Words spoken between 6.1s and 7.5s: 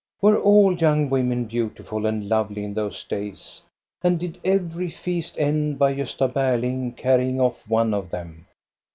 Berling' carrying